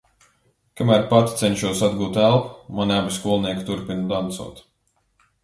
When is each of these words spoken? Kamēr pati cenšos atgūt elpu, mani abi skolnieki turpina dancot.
Kamēr 0.79 1.03
pati 1.11 1.35
cenšos 1.41 1.83
atgūt 1.89 2.17
elpu, 2.23 2.65
mani 2.81 2.97
abi 3.03 3.15
skolnieki 3.19 3.67
turpina 3.69 4.09
dancot. 4.15 4.65